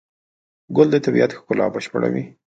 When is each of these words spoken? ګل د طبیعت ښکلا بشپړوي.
ګل 0.75 0.87
د 0.91 0.95
طبیعت 1.05 1.31
ښکلا 1.37 1.65
بشپړوي. 1.73 2.23